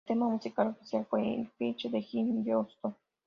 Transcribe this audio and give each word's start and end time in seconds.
El 0.07 0.15
tema 0.15 0.27
musical 0.27 0.69
oficial 0.69 1.05
fue 1.07 1.47
""Fight"" 1.59 1.77
de 1.91 2.01
Jim 2.01 2.43
Johnston. 2.43 2.95